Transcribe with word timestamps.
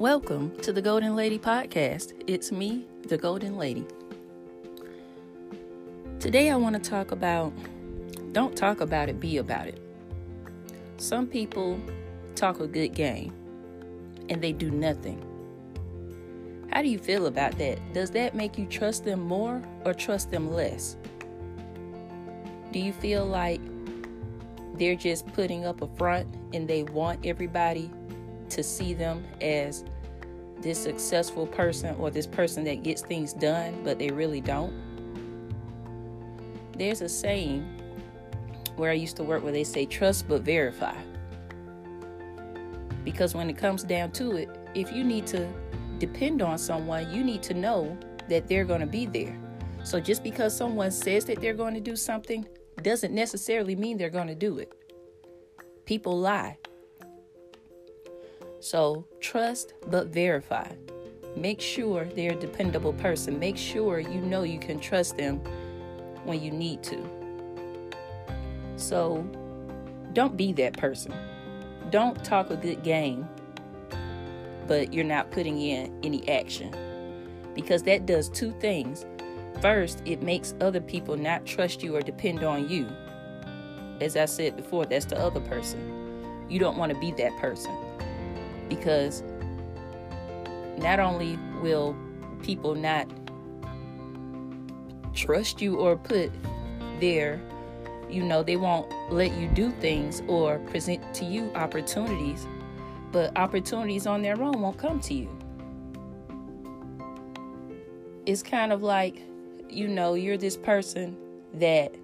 Welcome 0.00 0.56
to 0.62 0.72
the 0.72 0.80
Goalden 0.80 1.14
Lady 1.14 1.38
Podcast. 1.38 2.14
It's 2.26 2.50
me, 2.50 2.86
the 3.06 3.18
Goalden 3.18 3.58
Lady. 3.58 3.84
Today 6.18 6.48
I 6.48 6.56
want 6.56 6.82
to 6.82 6.90
talk 6.90 7.10
about 7.10 7.52
don't 8.32 8.56
talk 8.56 8.80
about 8.80 9.10
it, 9.10 9.20
be 9.20 9.36
about 9.36 9.66
it. 9.66 9.78
Some 10.96 11.26
people 11.26 11.78
talk 12.34 12.60
a 12.60 12.66
good 12.66 12.94
game 12.94 13.34
and 14.30 14.40
they 14.40 14.52
do 14.52 14.70
nothing. 14.70 15.22
How 16.72 16.80
do 16.80 16.88
you 16.88 16.98
feel 16.98 17.26
about 17.26 17.58
that? 17.58 17.78
Does 17.92 18.10
that 18.12 18.34
make 18.34 18.56
you 18.56 18.64
trust 18.64 19.04
them 19.04 19.20
more 19.20 19.60
or 19.84 19.92
trust 19.92 20.30
them 20.30 20.50
less? 20.50 20.96
Do 22.72 22.78
you 22.78 22.94
feel 22.94 23.26
like 23.26 23.60
they're 24.78 24.96
just 24.96 25.26
putting 25.34 25.66
up 25.66 25.82
a 25.82 25.88
front 25.98 26.26
and 26.54 26.66
they 26.66 26.84
want 26.84 27.26
everybody 27.26 27.90
to 28.48 28.62
see 28.62 28.94
them 28.94 29.24
as 29.40 29.84
this 30.62 30.82
successful 30.82 31.46
person 31.46 31.94
or 31.96 32.10
this 32.10 32.26
person 32.26 32.64
that 32.64 32.82
gets 32.82 33.02
things 33.02 33.32
done, 33.32 33.80
but 33.84 33.98
they 33.98 34.10
really 34.10 34.40
don't? 34.40 34.72
There's 36.76 37.00
a 37.02 37.08
saying 37.08 37.62
where 38.76 38.90
I 38.90 38.94
used 38.94 39.16
to 39.16 39.22
work 39.22 39.42
where 39.42 39.52
they 39.52 39.64
say 39.64 39.86
trust 39.86 40.28
but 40.28 40.42
verify. 40.42 40.96
Because 43.04 43.34
when 43.34 43.48
it 43.50 43.56
comes 43.56 43.82
down 43.82 44.12
to 44.12 44.36
it, 44.36 44.48
if 44.74 44.92
you 44.92 45.04
need 45.04 45.26
to 45.28 45.48
depend 45.98 46.42
on 46.42 46.58
someone, 46.58 47.10
you 47.12 47.22
need 47.22 47.42
to 47.44 47.54
know 47.54 47.96
that 48.28 48.48
they're 48.48 48.64
going 48.64 48.80
to 48.80 48.86
be 48.86 49.06
there. 49.06 49.38
So 49.82 50.00
just 50.00 50.22
because 50.22 50.56
someone 50.56 50.90
says 50.90 51.24
that 51.26 51.40
they're 51.40 51.54
going 51.54 51.74
to 51.74 51.80
do 51.80 51.96
something 51.96 52.46
doesn't 52.82 53.14
necessarily 53.14 53.76
mean 53.76 53.98
they're 53.98 54.10
going 54.10 54.28
to 54.28 54.34
do 54.34 54.58
it. 54.58 54.72
People 55.84 56.18
lie. 56.18 56.58
So 58.60 59.06
trust 59.20 59.74
but 59.88 60.08
verify. 60.08 60.68
Make 61.36 61.60
sure 61.60 62.04
they're 62.04 62.32
a 62.32 62.36
dependable 62.36 62.92
person. 62.92 63.38
Make 63.38 63.56
sure 63.56 63.98
you 63.98 64.20
know 64.20 64.42
you 64.42 64.58
can 64.58 64.78
trust 64.78 65.16
them 65.16 65.38
when 66.24 66.42
you 66.42 66.50
need 66.50 66.82
to. 66.84 67.02
So 68.76 69.22
don't 70.12 70.36
be 70.36 70.52
that 70.54 70.76
person. 70.76 71.14
Don't 71.90 72.22
talk 72.24 72.50
a 72.50 72.56
good 72.56 72.82
game, 72.82 73.28
but 74.66 74.92
you're 74.92 75.04
not 75.04 75.30
putting 75.30 75.60
in 75.60 75.98
any 76.02 76.28
action. 76.28 76.74
Because 77.54 77.82
that 77.84 78.06
does 78.06 78.28
two 78.28 78.52
things. 78.60 79.06
First, 79.60 80.02
it 80.04 80.22
makes 80.22 80.54
other 80.60 80.80
people 80.80 81.16
not 81.16 81.46
trust 81.46 81.82
you 81.82 81.96
or 81.96 82.02
depend 82.02 82.44
on 82.44 82.68
you. 82.68 82.86
As 84.00 84.16
I 84.16 84.26
said 84.26 84.56
before, 84.56 84.86
that's 84.86 85.04
the 85.04 85.18
other 85.18 85.40
person. 85.40 86.46
You 86.48 86.58
don't 86.58 86.76
want 86.76 86.92
to 86.92 86.98
be 86.98 87.12
that 87.12 87.36
person. 87.38 87.74
Because 88.70 89.22
not 90.78 90.98
only 90.98 91.38
will 91.60 91.94
people 92.42 92.74
not 92.74 93.06
trust 95.14 95.60
you 95.60 95.76
or 95.76 95.96
put 95.96 96.32
their 97.00 97.40
you 98.08 98.22
know 98.22 98.42
they 98.42 98.56
won't 98.56 98.90
let 99.12 99.32
you 99.32 99.48
do 99.48 99.70
things 99.72 100.22
or 100.26 100.58
present 100.60 101.02
to 101.14 101.24
you 101.24 101.50
opportunities 101.54 102.46
but 103.12 103.36
opportunities 103.36 104.06
on 104.06 104.22
their 104.22 104.40
own 104.40 104.60
won't 104.60 104.78
come 104.78 105.00
to 105.00 105.14
you. 105.14 105.28
It's 108.26 108.42
kind 108.42 108.72
of 108.72 108.82
like 108.82 109.20
you 109.68 109.88
know 109.88 110.14
you're 110.14 110.38
this 110.38 110.56
person 110.56 111.16
that 111.54 111.94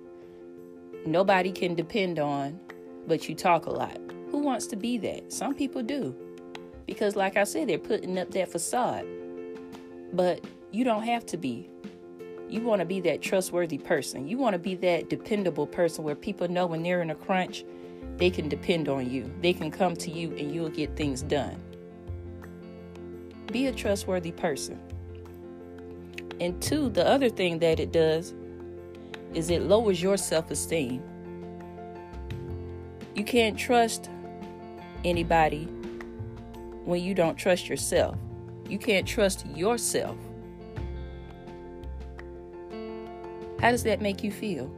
nobody 1.05 1.53
can 1.53 1.75
depend 1.75 2.19
on 2.19 2.58
but 3.06 3.28
you 3.28 3.34
talk 3.34 3.67
a 3.67 3.70
lot. 3.70 3.98
Who 4.30 4.39
wants 4.39 4.67
to 4.69 4.77
be 4.77 4.98
that? 4.98 5.33
Some 5.33 5.55
people 5.55 5.83
do 5.83 6.14
because 6.87 7.17
like 7.17 7.37
i 7.37 7.45
said 7.45 7.69
they're 7.69 7.79
putting 7.79 8.19
up 8.19 8.31
that 8.31 8.51
facade 8.51 9.06
but 10.12 10.45
you 10.70 10.84
don't 10.84 11.02
have 11.02 11.27
to 11.27 11.36
be 11.36 11.69
you 12.48 12.61
want 12.61 12.80
to 12.80 12.86
be 12.86 13.01
that 13.01 13.23
trustworthy 13.23 13.79
person. 13.79 14.29
You 14.29 14.39
want 14.39 14.55
to 14.55 14.58
be 14.58 14.77
that 14.77 15.11
dependable 15.11 15.67
person 15.67 16.05
where 16.05 16.14
people 16.14 16.48
know 16.48 16.67
when 16.67 16.83
they're 16.83 17.02
in 17.02 17.11
a 17.11 17.14
crunch, 17.14 17.64
they 18.19 18.30
can 18.30 18.48
depend 18.48 18.89
on 18.89 19.11
you. 19.11 19.33
They 19.42 19.52
can 19.52 19.70
come 19.70 19.97
to 19.97 20.11
you 20.11 20.30
and 20.36 20.55
you'll 20.55 20.69
get 20.69 20.97
things 20.97 21.23
done. 21.23 21.61
Be 23.51 23.67
a 23.67 23.73
trustworthy 23.73 24.33
person. 24.33 24.80
And 26.41 26.61
two, 26.63 26.89
the 26.91 27.07
other 27.07 27.29
thing 27.29 27.58
that 27.61 27.80
it 27.80 27.92
does 27.92 28.35
is 29.35 29.51
it 29.51 29.63
lowers 29.63 30.01
your 30.01 30.17
self 30.17 30.51
esteem. 30.51 31.03
You 33.14 33.24
can't 33.24 33.58
trust 33.58 34.08
anybody 35.05 35.68
when 36.86 37.02
you 37.02 37.14
don't 37.14 37.36
trust 37.36 37.69
yourself. 37.69 38.17
You 38.69 38.79
can't 38.79 39.07
trust 39.07 39.47
yourself. 39.48 40.17
How 43.61 43.70
does 43.70 43.83
that 43.83 44.01
make 44.01 44.23
you 44.23 44.30
feel? 44.30 44.70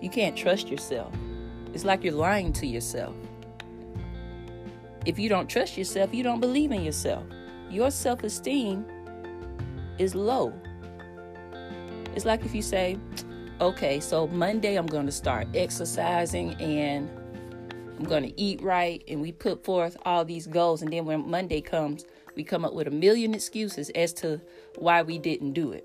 You 0.00 0.08
can't 0.08 0.36
trust 0.36 0.68
yourself. 0.68 1.12
It's 1.74 1.84
like 1.84 2.04
you're 2.04 2.14
lying 2.14 2.52
to 2.54 2.66
yourself. 2.66 3.14
If 5.04 5.18
you 5.18 5.28
don't 5.28 5.48
trust 5.48 5.76
yourself, 5.76 6.14
you 6.14 6.22
don't 6.22 6.40
believe 6.40 6.70
in 6.70 6.82
yourself. 6.82 7.24
Your 7.70 7.90
self 7.90 8.22
esteem 8.22 8.84
is 9.98 10.14
low. 10.14 10.52
It's 12.14 12.24
like 12.24 12.44
if 12.44 12.54
you 12.54 12.62
say, 12.62 12.98
okay, 13.60 14.00
so 14.00 14.28
Monday 14.28 14.76
I'm 14.76 14.86
going 14.86 15.06
to 15.06 15.12
start 15.12 15.48
exercising 15.54 16.54
and 16.54 17.08
I'm 17.98 18.04
going 18.04 18.22
to 18.22 18.40
eat 18.40 18.62
right, 18.62 19.02
and 19.08 19.20
we 19.20 19.32
put 19.32 19.64
forth 19.64 19.96
all 20.04 20.24
these 20.24 20.46
goals, 20.46 20.82
and 20.82 20.92
then 20.92 21.04
when 21.04 21.28
Monday 21.28 21.60
comes, 21.60 22.04
we 22.36 22.44
come 22.44 22.64
up 22.64 22.72
with 22.72 22.86
a 22.86 22.92
million 22.92 23.34
excuses 23.34 23.90
as 23.90 24.12
to 24.14 24.40
why 24.76 25.02
we 25.02 25.18
didn't 25.18 25.52
do 25.52 25.72
it. 25.72 25.84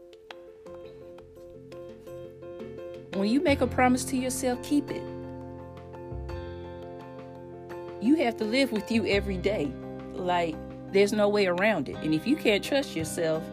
When 3.16 3.28
you 3.28 3.42
make 3.42 3.62
a 3.62 3.68
promise 3.68 4.06
to 4.06 4.18
yourself, 4.18 4.62
keep 4.62 4.92
it. 4.92 5.02
You 8.00 8.16
have 8.18 8.38
to 8.38 8.44
live 8.44 8.72
with 8.72 8.92
you 8.92 9.08
every 9.08 9.38
day. 9.38 9.72
Like, 10.14 10.56
there's 10.92 11.14
no 11.14 11.28
way 11.30 11.48
around 11.48 11.90
it. 11.90 11.96
And 12.04 12.14
if 12.14 12.28
you 12.28 12.36
can't 12.36 12.64
trust 12.64 12.96
yourself, 12.96 13.44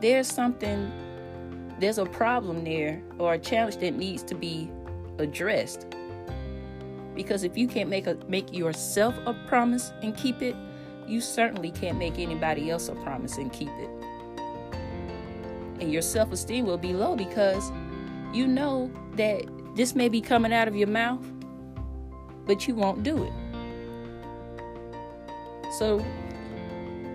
there's 0.00 0.26
something, 0.26 0.90
there's 1.78 1.98
a 1.98 2.06
problem 2.06 2.64
there 2.64 3.00
or 3.18 3.34
a 3.34 3.38
challenge 3.38 3.76
that 3.76 3.94
needs 3.94 4.24
to 4.24 4.34
be 4.34 4.68
addressed. 5.18 5.86
Because 7.14 7.44
if 7.44 7.56
you 7.56 7.68
can't 7.68 7.90
make 7.90 8.06
a 8.06 8.16
make 8.28 8.52
yourself 8.52 9.14
a 9.26 9.34
promise 9.46 9.92
and 10.02 10.16
keep 10.16 10.42
it, 10.42 10.56
you 11.06 11.20
certainly 11.20 11.70
can't 11.70 11.98
make 11.98 12.18
anybody 12.18 12.70
else 12.70 12.88
a 12.88 12.94
promise 12.96 13.36
and 13.36 13.52
keep 13.52 13.68
it. 13.68 13.90
And 15.80 15.92
your 15.92 16.02
self-esteem 16.02 16.64
will 16.64 16.78
be 16.78 16.92
low 16.92 17.16
because 17.16 17.70
you 18.32 18.46
know 18.46 18.90
that 19.16 19.42
this 19.74 19.94
may 19.94 20.08
be 20.08 20.20
coming 20.20 20.52
out 20.52 20.68
of 20.68 20.76
your 20.76 20.88
mouth, 20.88 21.24
but 22.46 22.68
you 22.68 22.74
won't 22.74 23.02
do 23.02 23.24
it. 23.24 23.32
So 25.78 26.04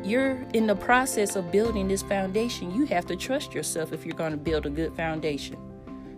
you're 0.03 0.43
in 0.53 0.67
the 0.67 0.75
process 0.75 1.35
of 1.35 1.51
building 1.51 1.87
this 1.87 2.01
foundation. 2.01 2.73
You 2.73 2.85
have 2.85 3.05
to 3.07 3.15
trust 3.15 3.53
yourself 3.53 3.93
if 3.93 4.05
you're 4.05 4.15
going 4.15 4.31
to 4.31 4.37
build 4.37 4.65
a 4.65 4.69
good 4.69 4.95
foundation. 4.95 5.57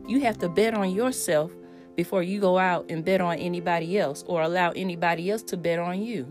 You 0.07 0.21
have 0.21 0.37
to 0.39 0.49
bet 0.49 0.73
on 0.73 0.91
yourself 0.91 1.51
before 1.99 2.23
you 2.23 2.39
go 2.39 2.57
out 2.57 2.89
and 2.89 3.03
bet 3.03 3.19
on 3.19 3.35
anybody 3.39 3.99
else 3.99 4.23
or 4.25 4.41
allow 4.41 4.71
anybody 4.71 5.29
else 5.29 5.43
to 5.43 5.57
bet 5.57 5.79
on 5.79 6.01
you. 6.01 6.25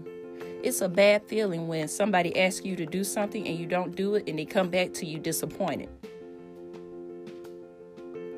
It's 0.62 0.80
a 0.80 0.88
bad 0.88 1.22
feeling 1.24 1.68
when 1.68 1.88
somebody 1.88 2.40
asks 2.40 2.64
you 2.64 2.74
to 2.76 2.86
do 2.86 3.04
something 3.04 3.46
and 3.46 3.58
you 3.58 3.66
don't 3.66 3.94
do 3.94 4.14
it 4.14 4.26
and 4.26 4.38
they 4.38 4.46
come 4.46 4.70
back 4.70 4.94
to 4.94 5.04
you 5.04 5.18
disappointed 5.18 5.90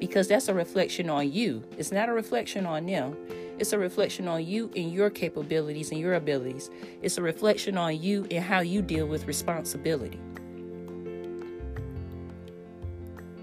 because 0.00 0.26
that's 0.26 0.48
a 0.48 0.54
reflection 0.54 1.08
on 1.08 1.30
you. 1.30 1.62
It's 1.78 1.92
not 1.92 2.08
a 2.08 2.12
reflection 2.12 2.66
on 2.66 2.86
them. 2.86 3.16
It's 3.60 3.72
a 3.72 3.78
reflection 3.78 4.26
on 4.26 4.44
you 4.44 4.68
and 4.74 4.92
your 4.92 5.08
capabilities 5.08 5.92
and 5.92 6.00
your 6.00 6.14
abilities. 6.14 6.68
It's 7.00 7.16
a 7.16 7.22
reflection 7.22 7.78
on 7.78 8.02
you 8.02 8.26
and 8.32 8.42
how 8.42 8.58
you 8.58 8.82
deal 8.82 9.06
with 9.06 9.28
responsibility. 9.28 10.18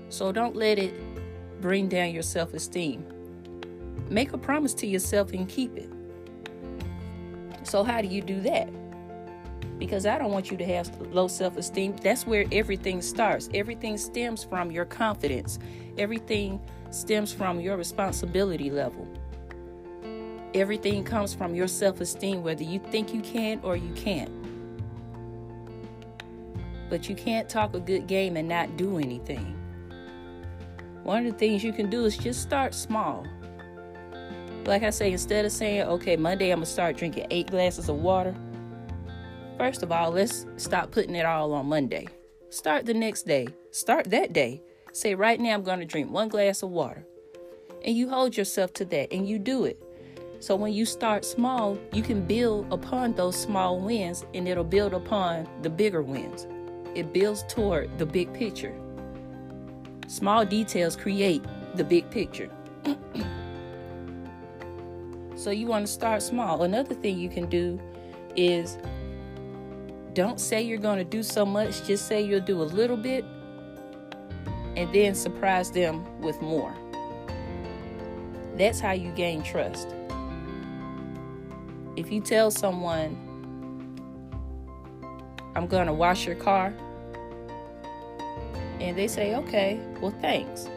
So 0.10 0.34
don't 0.34 0.58
let 0.58 0.78
it 0.78 0.94
bring 1.62 1.88
down 1.88 2.12
your 2.12 2.24
self 2.24 2.54
esteem. 2.54 3.06
Make 4.10 4.34
a 4.34 4.38
promise 4.38 4.74
to 4.76 4.88
yourself 4.88 5.34
and 5.34 5.48
keep 5.48 5.78
it. 5.78 5.90
So, 7.64 7.84
how 7.84 8.02
do 8.02 8.08
you 8.08 8.22
do 8.22 8.40
that? 8.42 8.70
because 9.80 10.06
I 10.06 10.18
don't 10.18 10.32
want 10.32 10.50
you 10.50 10.58
to 10.58 10.66
have 10.66 10.90
low 11.14 11.28
self 11.28 11.58
esteem. 11.58 11.96
That's 11.98 12.26
where 12.26 12.46
everything 12.52 13.02
starts. 13.02 13.50
Everything 13.54 13.98
stems 13.98 14.44
from 14.44 14.72
your 14.72 14.86
confidence, 14.86 15.60
everything 15.98 16.60
stems 16.92 17.32
from 17.32 17.60
your 17.60 17.78
responsibility 17.78 18.70
level. 18.72 19.08
Everything 20.54 21.04
comes 21.04 21.34
from 21.34 21.54
your 21.54 21.68
self 21.68 22.02
esteem, 22.02 22.44
whether 22.44 22.64
you 22.64 22.80
think 22.80 23.14
you 23.14 23.22
can 23.22 23.60
or 23.64 23.76
you 23.76 23.94
can't. 23.94 24.32
But 26.90 27.10
you 27.10 27.16
can't 27.16 27.50
talk 27.50 27.76
a 27.76 27.80
good 27.80 28.08
game 28.08 28.38
and 28.38 28.48
not 28.48 28.78
do 28.78 28.98
anything. 28.98 29.54
One 31.04 31.26
of 31.26 31.34
the 31.34 31.38
things 31.38 31.64
you 31.64 31.74
can 31.74 31.90
do 31.90 32.06
is 32.06 32.18
just 32.18 32.42
start 32.42 32.74
small. 32.74 33.26
Like 34.68 34.84
I 34.84 34.92
say, 34.92 35.12
instead 35.12 35.46
of 35.46 35.52
saying, 35.52 35.84
okay, 35.84 36.16
Monday 36.18 36.52
I'm 36.52 36.60
going 36.60 36.66
to 36.66 36.72
start 36.72 36.98
drinking 36.98 37.28
eight 37.32 37.50
glasses 37.50 37.90
of 37.90 37.96
water, 37.96 38.36
First 39.58 39.82
of 39.82 39.92
all, 39.92 40.12
let's 40.12 40.46
stop 40.58 40.92
putting 40.92 41.16
it 41.16 41.26
all 41.26 41.52
on 41.54 41.66
Monday. 41.66 42.08
Start 42.52 42.86
the 42.86 42.94
next 42.94 43.26
day. 43.26 43.48
Start 43.72 44.06
that 44.12 44.32
day. 44.32 44.62
Say, 44.94 45.16
right 45.16 45.40
now, 45.40 45.56
I'm 45.56 45.64
going 45.64 45.80
to 45.80 45.86
drink 45.86 46.12
one 46.12 46.30
glass 46.30 46.62
of 46.62 46.70
water. 46.70 47.04
And 47.84 47.98
you 47.98 48.08
hold 48.08 48.38
yourself 48.38 48.72
to 48.74 48.86
that 48.86 49.12
and 49.12 49.28
you 49.28 49.40
do 49.40 49.66
it. 49.66 49.82
So 50.40 50.56
when 50.56 50.74
you 50.74 50.86
start 50.86 51.26
small, 51.26 51.80
you 51.92 52.04
can 52.04 52.24
build 52.24 52.72
upon 52.72 53.14
those 53.14 53.36
small 53.36 53.80
wins 53.80 54.26
and 54.36 54.48
it'll 54.48 54.64
build 54.64 54.94
upon 54.94 55.50
the 55.64 55.72
bigger 55.72 56.04
wins. 56.04 56.46
It 56.94 57.12
builds 57.12 57.44
toward 57.48 57.98
the 57.98 58.06
big 58.06 58.32
picture. 58.34 58.76
Small 60.08 60.46
details 60.46 60.96
create 60.96 61.44
the 61.74 61.84
big 61.84 62.10
picture. 62.12 62.52
so 65.38 65.52
you 65.52 65.68
want 65.68 65.86
to 65.86 65.92
start 65.92 66.22
small. 66.22 66.64
Another 66.64 66.96
thing 66.96 67.18
you 67.18 67.30
can 67.30 67.48
do 67.48 67.80
is 68.36 68.78
don't 70.14 70.40
say 70.40 70.62
you're 70.62 70.80
going 70.80 70.98
to 70.98 71.06
do 71.06 71.22
so 71.22 71.46
much, 71.46 71.86
just 71.86 72.08
say 72.08 72.22
you'll 72.22 72.42
do 72.42 72.62
a 72.62 72.64
little 72.64 72.98
bit 72.98 73.24
and 74.76 74.92
then 74.94 75.16
surprise 75.16 75.72
them 75.72 76.20
with 76.22 76.42
more. 76.42 76.74
That's 78.56 78.80
how 78.80 78.94
you 78.94 79.12
gain 79.12 79.44
trust. 79.44 79.88
If 81.96 82.12
you 82.12 82.22
tell 82.22 82.50
someone, 82.52 83.16
I'm 85.56 85.68
going 85.68 85.88
to 85.88 85.94
wash 85.94 86.26
your 86.26 86.36
car, 86.36 86.74
and 88.80 88.96
they 88.96 89.08
say, 89.08 89.36
okay, 89.36 89.80
well, 90.00 90.14
thanks. 90.22 90.68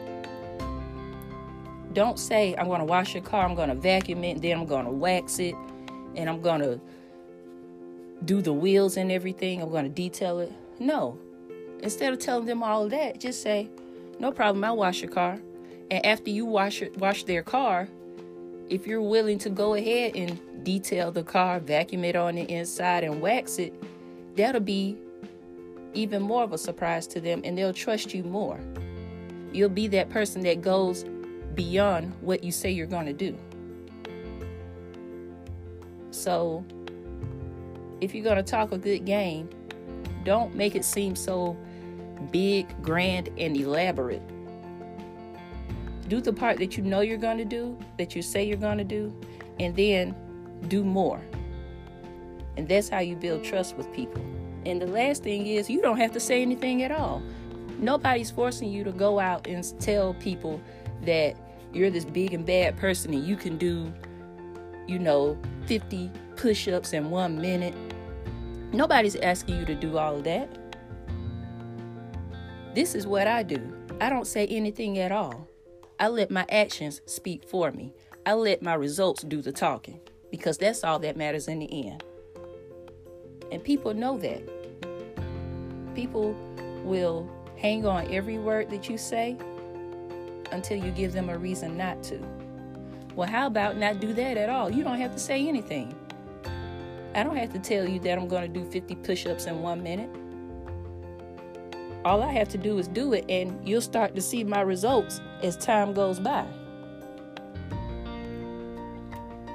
Don't 1.93 2.17
say, 2.17 2.55
I'm 2.57 2.67
going 2.67 2.79
to 2.79 2.85
wash 2.85 3.13
your 3.13 3.23
car, 3.23 3.45
I'm 3.45 3.55
going 3.55 3.69
to 3.69 3.75
vacuum 3.75 4.23
it, 4.23 4.41
then 4.41 4.59
I'm 4.59 4.65
going 4.65 4.85
to 4.85 4.91
wax 4.91 5.39
it, 5.39 5.55
and 6.15 6.29
I'm 6.29 6.41
going 6.41 6.61
to 6.61 6.79
do 8.25 8.41
the 8.41 8.53
wheels 8.53 8.97
and 8.97 9.11
everything, 9.11 9.61
I'm 9.61 9.69
going 9.69 9.83
to 9.83 9.89
detail 9.89 10.39
it. 10.39 10.51
No. 10.79 11.17
Instead 11.81 12.13
of 12.13 12.19
telling 12.19 12.45
them 12.45 12.63
all 12.63 12.85
of 12.85 12.91
that, 12.91 13.19
just 13.19 13.41
say, 13.41 13.69
no 14.19 14.31
problem, 14.31 14.63
I'll 14.63 14.77
wash 14.77 15.01
your 15.01 15.11
car. 15.11 15.39
And 15.89 16.05
after 16.05 16.29
you 16.29 16.45
wash 16.45 16.83
wash 16.97 17.23
their 17.23 17.43
car, 17.43 17.89
if 18.69 18.87
you're 18.87 19.01
willing 19.01 19.39
to 19.39 19.49
go 19.49 19.73
ahead 19.73 20.15
and 20.15 20.39
detail 20.63 21.11
the 21.11 21.23
car, 21.23 21.59
vacuum 21.59 22.05
it 22.05 22.15
on 22.15 22.35
the 22.35 22.43
inside 22.43 23.03
and 23.03 23.19
wax 23.19 23.57
it, 23.57 23.73
that'll 24.35 24.61
be 24.61 24.97
even 25.93 26.21
more 26.21 26.43
of 26.43 26.53
a 26.53 26.57
surprise 26.57 27.07
to 27.07 27.19
them 27.19 27.41
and 27.43 27.57
they'll 27.57 27.73
trust 27.73 28.13
you 28.13 28.23
more. 28.23 28.59
You'll 29.51 29.69
be 29.69 29.87
that 29.89 30.09
person 30.09 30.41
that 30.43 30.61
goes 30.61 31.03
beyond 31.55 32.13
what 32.21 32.43
you 32.43 32.51
say 32.51 32.71
you're 32.71 32.87
going 32.87 33.05
to 33.05 33.13
do. 33.13 33.37
So, 36.11 36.65
if 38.01 38.13
you're 38.13 38.23
going 38.23 38.37
to 38.37 38.43
talk 38.43 38.71
a 38.71 38.77
good 38.77 39.05
game, 39.05 39.49
don't 40.23 40.55
make 40.55 40.75
it 40.75 40.85
seem 40.85 41.15
so 41.15 41.57
big, 42.31 42.67
grand, 42.81 43.29
and 43.37 43.55
elaborate. 43.57 44.21
Do 46.07 46.19
the 46.19 46.33
part 46.33 46.57
that 46.57 46.77
you 46.77 46.83
know 46.83 46.99
you're 46.99 47.17
going 47.17 47.37
to 47.37 47.45
do, 47.45 47.77
that 47.97 48.15
you 48.15 48.21
say 48.21 48.43
you're 48.43 48.57
going 48.57 48.77
to 48.77 48.83
do, 48.83 49.15
and 49.59 49.75
then 49.75 50.15
do 50.67 50.83
more. 50.83 51.21
And 52.57 52.67
that's 52.67 52.89
how 52.89 52.99
you 52.99 53.15
build 53.15 53.43
trust 53.43 53.77
with 53.77 53.91
people. 53.93 54.23
And 54.65 54.81
the 54.81 54.87
last 54.87 55.23
thing 55.23 55.47
is, 55.47 55.69
you 55.69 55.81
don't 55.81 55.97
have 55.97 56.11
to 56.11 56.19
say 56.19 56.41
anything 56.41 56.83
at 56.83 56.91
all. 56.91 57.21
Nobody's 57.79 58.29
forcing 58.29 58.69
you 58.69 58.83
to 58.83 58.91
go 58.91 59.19
out 59.19 59.47
and 59.47 59.63
tell 59.79 60.13
people 60.15 60.61
that 61.05 61.35
you're 61.73 61.89
this 61.89 62.05
big 62.05 62.33
and 62.33 62.45
bad 62.45 62.77
person 62.77 63.13
and 63.13 63.25
you 63.25 63.35
can 63.35 63.57
do, 63.57 63.91
you 64.87 64.99
know, 64.99 65.37
50 65.67 66.11
push 66.35 66.67
ups 66.67 66.93
in 66.93 67.09
one 67.09 67.39
minute 67.39 67.75
Nobody's 68.73 69.17
asking 69.17 69.59
you 69.59 69.65
to 69.65 69.75
do 69.75 69.97
all 69.97 70.15
of 70.15 70.23
that. 70.23 70.49
This 72.73 72.95
is 72.95 73.05
what 73.05 73.27
I 73.27 73.43
do. 73.43 73.59
I 73.99 74.09
don't 74.09 74.25
say 74.25 74.47
anything 74.47 74.97
at 74.97 75.11
all. 75.11 75.45
I 75.99 76.07
let 76.07 76.31
my 76.31 76.45
actions 76.49 77.01
speak 77.05 77.43
for 77.43 77.71
me. 77.71 77.93
I 78.25 78.33
let 78.33 78.61
my 78.61 78.75
results 78.75 79.23
do 79.23 79.41
the 79.41 79.51
talking 79.51 79.99
because 80.31 80.57
that's 80.57 80.85
all 80.85 80.99
that 80.99 81.17
matters 81.17 81.49
in 81.49 81.59
the 81.59 81.87
end. 81.87 82.01
And 83.51 83.61
people 83.61 83.93
know 83.93 84.17
that. 84.19 84.41
People 85.93 86.33
will 86.85 87.29
hang 87.57 87.85
on 87.85 88.09
every 88.09 88.37
word 88.37 88.69
that 88.69 88.89
you 88.89 88.97
say 88.97 89.35
until 90.51 90.83
you 90.83 90.91
give 90.91 91.13
them 91.13 91.29
a 91.29 91.37
reason 91.37 91.77
not 91.77 92.01
to. 92.03 92.19
Well, 93.15 93.27
how 93.27 93.47
about 93.47 93.77
not 93.77 93.99
do 93.99 94.13
that 94.13 94.37
at 94.37 94.49
all? 94.49 94.69
You 94.69 94.83
don't 94.83 94.99
have 94.99 95.13
to 95.13 95.19
say 95.19 95.47
anything. 95.47 95.93
I 97.13 97.23
don't 97.23 97.35
have 97.35 97.51
to 97.53 97.59
tell 97.59 97.87
you 97.87 97.99
that 98.01 98.17
I'm 98.17 98.27
going 98.27 98.51
to 98.51 98.59
do 98.59 98.69
50 98.71 98.95
push 98.95 99.25
ups 99.25 99.45
in 99.45 99.61
one 99.61 99.83
minute. 99.83 100.09
All 102.05 102.23
I 102.23 102.31
have 102.31 102.49
to 102.49 102.57
do 102.57 102.77
is 102.79 102.87
do 102.87 103.13
it, 103.13 103.25
and 103.29 103.67
you'll 103.67 103.81
start 103.81 104.15
to 104.15 104.21
see 104.21 104.43
my 104.43 104.61
results 104.61 105.19
as 105.43 105.57
time 105.57 105.93
goes 105.93 106.19
by. 106.19 106.45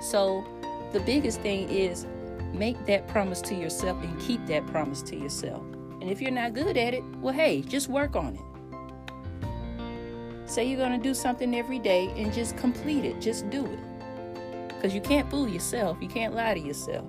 So, 0.00 0.44
the 0.92 1.00
biggest 1.00 1.40
thing 1.40 1.68
is 1.68 2.06
make 2.52 2.84
that 2.86 3.08
promise 3.08 3.40
to 3.42 3.54
yourself 3.54 4.02
and 4.02 4.20
keep 4.20 4.46
that 4.46 4.66
promise 4.66 5.02
to 5.02 5.16
yourself. 5.16 5.62
And 6.00 6.10
if 6.10 6.20
you're 6.20 6.30
not 6.30 6.54
good 6.54 6.76
at 6.76 6.94
it, 6.94 7.02
well, 7.20 7.34
hey, 7.34 7.62
just 7.62 7.88
work 7.88 8.14
on 8.14 8.34
it. 8.34 8.55
Say 10.46 10.64
you're 10.64 10.78
going 10.78 10.98
to 10.98 11.02
do 11.02 11.12
something 11.12 11.56
every 11.56 11.78
day 11.80 12.12
and 12.16 12.32
just 12.32 12.56
complete 12.56 13.04
it, 13.04 13.20
just 13.20 13.50
do 13.50 13.66
it. 13.66 13.78
Because 14.68 14.94
you 14.94 15.00
can't 15.00 15.28
fool 15.28 15.48
yourself, 15.48 15.98
you 16.00 16.08
can't 16.08 16.34
lie 16.34 16.54
to 16.54 16.60
yourself. 16.60 17.04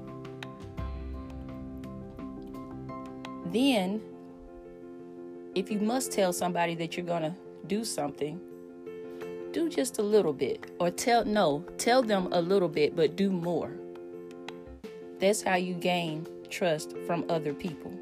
Then, 3.45 4.01
if 5.55 5.71
you 5.71 5.79
must 5.79 6.11
tell 6.11 6.33
somebody 6.33 6.75
that 6.75 6.97
you're 6.97 7.05
going 7.05 7.21
to 7.21 7.33
do 7.67 7.85
something, 7.85 8.41
do 9.51 9.69
just 9.69 9.99
a 9.99 10.03
little 10.03 10.33
bit. 10.33 10.71
Or 10.79 10.89
tell, 10.89 11.23
no, 11.23 11.63
tell 11.77 12.01
them 12.01 12.29
a 12.31 12.41
little 12.41 12.67
bit, 12.67 12.95
but 12.95 13.15
do 13.15 13.29
more. 13.29 13.71
That's 15.19 15.41
how 15.41 15.55
you 15.55 15.75
gain 15.75 16.27
trust 16.49 16.95
from 17.05 17.25
other 17.29 17.53
people. 17.53 17.93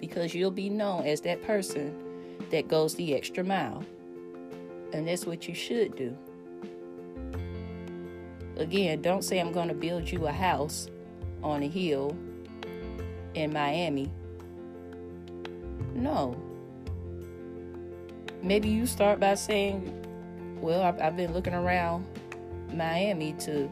Because 0.00 0.34
you'll 0.34 0.50
be 0.50 0.68
known 0.68 1.06
as 1.06 1.20
that 1.22 1.42
person 1.42 1.96
that 2.50 2.68
goes 2.68 2.94
the 2.94 3.14
extra 3.14 3.42
mile. 3.44 3.84
And 4.92 5.06
that's 5.06 5.26
what 5.26 5.48
you 5.48 5.54
should 5.54 5.96
do. 5.96 6.16
Again, 8.56 9.02
don't 9.02 9.22
say 9.22 9.38
I'm 9.38 9.52
going 9.52 9.68
to 9.68 9.74
build 9.74 10.10
you 10.10 10.26
a 10.26 10.32
house 10.32 10.88
on 11.42 11.62
a 11.62 11.68
hill 11.68 12.16
in 13.34 13.52
Miami 13.52 14.10
no. 15.98 16.36
Maybe 18.42 18.68
you 18.68 18.86
start 18.86 19.18
by 19.18 19.34
saying, 19.34 19.92
"Well, 20.60 20.82
I've, 20.82 21.00
I've 21.00 21.16
been 21.16 21.32
looking 21.32 21.54
around 21.54 22.06
Miami 22.72 23.32
to 23.40 23.70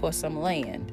for 0.00 0.12
some 0.12 0.38
land," 0.38 0.92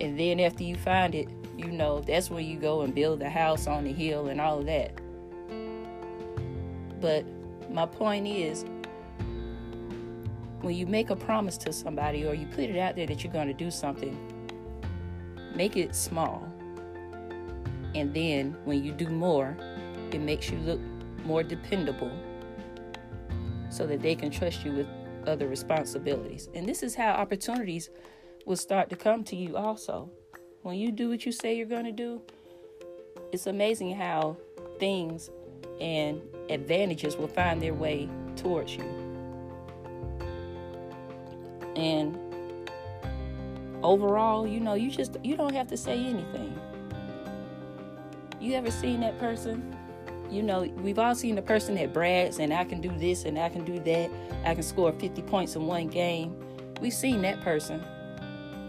and 0.00 0.18
then 0.18 0.40
after 0.40 0.64
you 0.64 0.76
find 0.76 1.14
it, 1.14 1.28
you 1.56 1.70
know 1.70 2.00
that's 2.00 2.28
where 2.28 2.40
you 2.40 2.58
go 2.58 2.82
and 2.82 2.94
build 2.94 3.22
a 3.22 3.30
house 3.30 3.66
on 3.66 3.84
the 3.84 3.92
hill 3.92 4.28
and 4.28 4.40
all 4.40 4.58
of 4.58 4.66
that. 4.66 4.92
But 7.00 7.24
my 7.72 7.86
point 7.86 8.26
is, 8.26 8.64
when 10.60 10.76
you 10.76 10.86
make 10.86 11.10
a 11.10 11.16
promise 11.16 11.56
to 11.58 11.72
somebody 11.72 12.24
or 12.24 12.34
you 12.34 12.46
put 12.46 12.60
it 12.60 12.78
out 12.78 12.96
there 12.96 13.06
that 13.06 13.24
you're 13.24 13.32
going 13.32 13.48
to 13.48 13.54
do 13.54 13.70
something, 13.70 14.16
make 15.54 15.76
it 15.76 15.94
small. 15.94 16.48
And 17.94 18.14
then 18.14 18.56
when 18.64 18.84
you 18.84 18.92
do 18.92 19.08
more, 19.08 19.56
it 20.12 20.20
makes 20.20 20.50
you 20.50 20.58
look 20.58 20.80
more 21.24 21.42
dependable 21.42 22.10
so 23.70 23.86
that 23.86 24.02
they 24.02 24.14
can 24.14 24.30
trust 24.30 24.64
you 24.64 24.72
with 24.72 24.86
other 25.26 25.48
responsibilities. 25.48 26.48
And 26.54 26.68
this 26.68 26.82
is 26.82 26.94
how 26.94 27.12
opportunities 27.12 27.90
will 28.46 28.56
start 28.56 28.88
to 28.90 28.96
come 28.96 29.24
to 29.24 29.36
you 29.36 29.56
also. 29.56 30.10
When 30.62 30.76
you 30.76 30.92
do 30.92 31.08
what 31.08 31.26
you 31.26 31.32
say 31.32 31.56
you're 31.56 31.66
going 31.66 31.84
to 31.84 31.92
do, 31.92 32.22
it's 33.32 33.46
amazing 33.46 33.94
how 33.94 34.36
things 34.78 35.30
and 35.80 36.20
advantages 36.52 37.16
will 37.16 37.28
find 37.28 37.60
their 37.60 37.74
way 37.74 38.08
towards 38.36 38.76
you. 38.76 38.84
And 41.76 42.18
overall, 43.82 44.46
you 44.46 44.60
know, 44.60 44.74
you 44.74 44.90
just 44.90 45.16
you 45.22 45.36
don't 45.36 45.54
have 45.54 45.68
to 45.68 45.76
say 45.76 45.98
anything. 45.98 46.58
You 48.40 48.54
ever 48.54 48.70
seen 48.70 49.00
that 49.00 49.18
person? 49.18 49.76
You 50.30 50.42
know, 50.42 50.62
we've 50.62 50.98
all 50.98 51.14
seen 51.14 51.34
the 51.34 51.42
person 51.42 51.74
that 51.74 51.92
brags 51.92 52.38
and 52.38 52.52
I 52.52 52.64
can 52.64 52.80
do 52.80 52.90
this 52.98 53.24
and 53.24 53.38
I 53.38 53.48
can 53.48 53.64
do 53.64 53.78
that. 53.80 54.10
I 54.44 54.54
can 54.54 54.62
score 54.62 54.92
50 54.92 55.22
points 55.22 55.56
in 55.56 55.66
one 55.66 55.88
game. 55.88 56.34
We've 56.80 56.92
seen 56.92 57.22
that 57.22 57.40
person. 57.42 57.84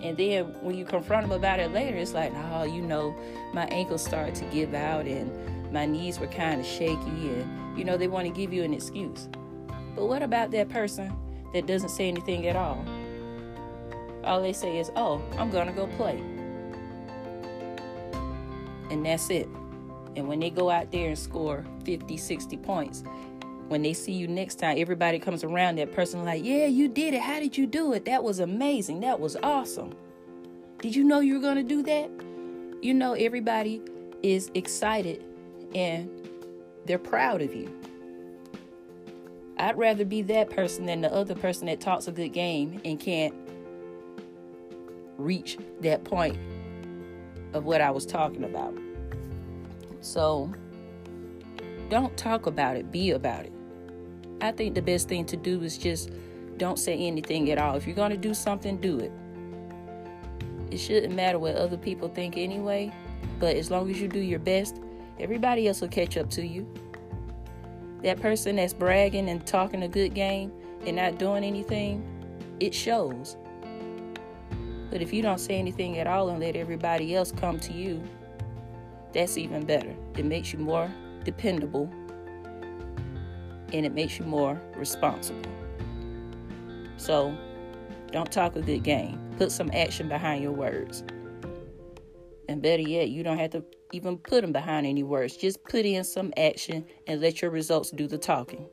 And 0.03 0.17
then 0.17 0.45
when 0.61 0.75
you 0.75 0.83
confront 0.83 1.23
them 1.23 1.31
about 1.31 1.59
it 1.59 1.71
later, 1.71 1.95
it's 1.95 2.13
like, 2.13 2.33
oh, 2.51 2.63
you 2.63 2.81
know, 2.81 3.15
my 3.53 3.65
ankles 3.67 4.03
started 4.03 4.35
to 4.35 4.45
give 4.45 4.73
out 4.73 5.05
and 5.05 5.31
my 5.71 5.85
knees 5.85 6.19
were 6.19 6.27
kind 6.27 6.59
of 6.59 6.67
shaky. 6.67 6.95
And, 6.97 7.62
you 7.75 7.83
know, 7.83 7.97
they 7.97 8.07
want 8.07 8.27
to 8.27 8.33
give 8.33 8.53
you 8.53 8.63
an 8.63 8.73
excuse. 8.73 9.27
But 9.95 10.07
what 10.07 10.23
about 10.23 10.51
that 10.51 10.69
person 10.69 11.15
that 11.53 11.67
doesn't 11.67 11.89
say 11.89 12.07
anything 12.07 12.47
at 12.47 12.55
all? 12.55 12.85
All 14.23 14.41
they 14.41 14.53
say 14.53 14.79
is, 14.79 14.91
oh, 14.95 15.21
I'm 15.37 15.49
going 15.49 15.67
to 15.67 15.73
go 15.73 15.87
play. 15.97 16.21
and 18.93 19.05
that's 19.05 19.29
it. 19.29 19.47
And 20.15 20.27
when 20.27 20.39
they 20.39 20.49
go 20.51 20.69
out 20.69 20.91
there 20.91 21.09
and 21.09 21.17
score 21.17 21.65
50, 21.83 22.15
60 22.17 22.57
points, 22.57 23.03
when 23.67 23.81
they 23.81 23.93
see 23.93 24.11
you 24.11 24.27
next 24.27 24.55
time, 24.55 24.77
everybody 24.77 25.19
comes 25.19 25.43
around 25.43 25.77
that 25.79 25.91
person 25.91 26.23
like, 26.23 26.43
yeah, 26.43 26.67
you 26.67 26.87
did 26.87 27.13
it. 27.13 27.21
How 27.21 27.39
did 27.39 27.57
you 27.57 27.65
do 27.65 27.93
it? 27.93 28.05
That 28.05 28.23
was 28.23 28.39
amazing. 28.39 28.99
That 28.99 29.19
was 29.19 29.35
awesome. 29.41 29.95
Did 30.79 30.95
you 30.95 31.03
know 31.03 31.19
you 31.19 31.35
were 31.35 31.39
going 31.39 31.55
to 31.55 31.63
do 31.63 31.81
that? 31.83 32.09
You 32.83 32.93
know, 32.93 33.13
everybody 33.13 33.81
is 34.21 34.51
excited 34.53 35.23
and 35.73 36.09
they're 36.85 36.97
proud 36.97 37.41
of 37.41 37.53
you. 37.53 37.71
I'd 39.57 39.77
rather 39.77 40.03
be 40.03 40.21
that 40.23 40.49
person 40.49 40.85
than 40.85 41.01
the 41.01 41.13
other 41.13 41.35
person 41.35 41.67
that 41.67 41.79
talks 41.79 42.07
a 42.07 42.11
good 42.11 42.33
game 42.33 42.81
and 42.83 42.99
can't 42.99 43.33
reach 45.17 45.57
that 45.81 46.03
point 46.03 46.37
of 47.53 47.65
what 47.65 47.81
I 47.81 47.91
was 47.91 48.05
talking 48.05 48.43
about. 48.43 48.77
So 50.01 50.51
don't 51.89 52.15
talk 52.17 52.47
about 52.47 52.75
it, 52.75 52.91
be 52.91 53.11
about 53.11 53.45
it. 53.45 53.53
I 54.41 54.51
think 54.51 54.75
the 54.75 54.81
best 54.81 55.07
thing 55.07 55.25
to 55.25 55.37
do 55.37 55.61
is 55.61 55.77
just 55.77 56.09
don't 56.57 56.77
say 56.77 56.97
anything 56.97 57.49
at 57.51 57.57
all. 57.57 57.75
If 57.75 57.85
you're 57.85 57.95
going 57.95 58.11
to 58.11 58.17
do 58.17 58.33
something, 58.33 58.77
do 58.77 58.99
it. 58.99 59.11
It 60.71 60.79
shouldn't 60.79 61.13
matter 61.13 61.39
what 61.39 61.55
other 61.55 61.77
people 61.77 62.09
think 62.09 62.35
anyway, 62.37 62.91
but 63.39 63.55
as 63.55 63.69
long 63.69 63.89
as 63.89 64.01
you 64.01 64.07
do 64.07 64.19
your 64.19 64.39
best, 64.39 64.81
everybody 65.19 65.67
else 65.67 65.81
will 65.81 65.87
catch 65.89 66.17
up 66.17 66.29
to 66.31 66.45
you. 66.45 66.67
That 68.03 68.19
person 68.21 68.57
that's 68.57 68.73
bragging 68.73 69.29
and 69.29 69.45
talking 69.45 69.83
a 69.83 69.87
good 69.87 70.13
game 70.13 70.51
and 70.85 70.97
not 70.97 71.17
doing 71.17 71.43
anything, 71.43 72.03
it 72.59 72.73
shows. 72.73 73.37
But 74.89 75.01
if 75.01 75.13
you 75.13 75.21
don't 75.21 75.39
say 75.39 75.57
anything 75.57 75.97
at 75.97 76.07
all 76.07 76.29
and 76.29 76.39
let 76.39 76.55
everybody 76.55 77.15
else 77.15 77.31
come 77.31 77.59
to 77.61 77.73
you, 77.73 78.03
that's 79.13 79.37
even 79.37 79.65
better. 79.65 79.95
It 80.17 80.25
makes 80.25 80.53
you 80.53 80.59
more 80.59 80.91
dependable 81.23 81.89
and 83.71 83.85
it 83.85 83.93
makes 83.93 84.19
you 84.19 84.25
more 84.25 84.61
responsible. 84.75 85.49
So, 86.97 87.35
don't 88.11 88.31
talk 88.31 88.55
a 88.55 88.61
good 88.61 88.83
game. 88.83 89.19
Put 89.37 89.51
some 89.51 89.71
action 89.73 90.07
behind 90.07 90.43
your 90.43 90.51
words. 90.51 91.03
And 92.47 92.61
better 92.61 92.83
yet, 92.83 93.09
you 93.09 93.23
don't 93.23 93.39
have 93.39 93.49
to 93.51 93.63
even 93.93 94.17
put 94.17 94.41
them 94.41 94.51
behind 94.51 94.85
any 94.85 95.03
words. 95.03 95.37
Just 95.37 95.63
put 95.63 95.85
in 95.85 96.03
some 96.03 96.33
action 96.37 96.85
and 97.07 97.21
let 97.21 97.41
your 97.41 97.51
results 97.51 97.91
do 97.91 98.07
the 98.07 98.17
talking. 98.17 98.67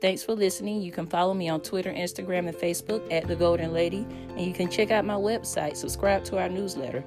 Thanks 0.00 0.22
for 0.22 0.34
listening. 0.34 0.82
You 0.82 0.92
can 0.92 1.06
follow 1.06 1.32
me 1.34 1.48
on 1.48 1.62
Twitter, 1.62 1.92
Instagram, 1.92 2.48
and 2.48 2.56
Facebook 2.56 3.10
at 3.10 3.26
The 3.26 3.36
Goalden 3.36 3.72
Lady. 3.72 4.06
And 4.30 4.42
you 4.42 4.52
can 4.52 4.70
check 4.70 4.90
out 4.90 5.04
my 5.04 5.14
website, 5.14 5.76
subscribe 5.76 6.24
to 6.24 6.38
our 6.38 6.48
newsletter 6.48 7.04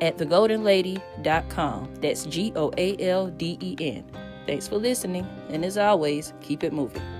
at 0.00 0.16
thegoaldenlady.com. 0.16 1.94
That's 1.96 2.26
G 2.26 2.52
O 2.56 2.72
A 2.78 2.96
L 3.08 3.28
D 3.28 3.58
E 3.60 3.76
N. 3.78 4.04
Thanks 4.46 4.66
for 4.66 4.76
listening, 4.76 5.26
and 5.50 5.64
as 5.64 5.76
always, 5.76 6.32
keep 6.40 6.64
it 6.64 6.72
moving. 6.72 7.19